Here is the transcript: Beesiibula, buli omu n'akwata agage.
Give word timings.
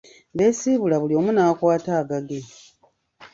Beesiibula, 0.37 0.95
buli 1.01 1.13
omu 1.19 1.31
n'akwata 1.33 1.91
agage. 2.01 2.39